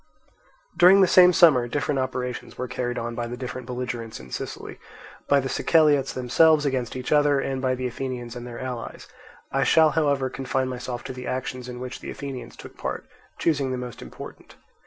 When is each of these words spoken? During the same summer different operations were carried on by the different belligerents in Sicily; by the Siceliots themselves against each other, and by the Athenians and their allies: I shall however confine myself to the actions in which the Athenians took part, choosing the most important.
During 0.75 1.01
the 1.01 1.05
same 1.07 1.31
summer 1.31 1.67
different 1.67 1.99
operations 1.99 2.57
were 2.57 2.67
carried 2.67 2.97
on 2.97 3.13
by 3.13 3.27
the 3.27 3.37
different 3.37 3.67
belligerents 3.67 4.19
in 4.19 4.31
Sicily; 4.31 4.79
by 5.27 5.39
the 5.39 5.47
Siceliots 5.47 6.13
themselves 6.13 6.65
against 6.65 6.95
each 6.95 7.11
other, 7.11 7.39
and 7.39 7.61
by 7.61 7.75
the 7.75 7.85
Athenians 7.85 8.35
and 8.35 8.47
their 8.47 8.59
allies: 8.59 9.07
I 9.51 9.63
shall 9.63 9.91
however 9.91 10.27
confine 10.31 10.69
myself 10.69 11.03
to 11.03 11.13
the 11.13 11.27
actions 11.27 11.69
in 11.69 11.79
which 11.79 11.99
the 11.99 12.09
Athenians 12.09 12.55
took 12.55 12.77
part, 12.77 13.05
choosing 13.37 13.69
the 13.69 13.77
most 13.77 14.01
important. 14.01 14.55